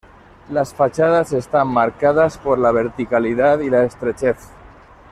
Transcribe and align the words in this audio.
Las 0.49 0.73
fachadas 0.73 1.31
están 1.31 1.67
marcadas 1.67 2.39
por 2.39 2.57
la 2.57 2.71
verticalidad 2.71 3.59
y 3.59 3.69
la 3.69 3.83
estrechez. 3.83 4.49